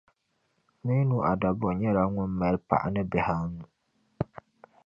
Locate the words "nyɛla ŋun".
1.79-2.31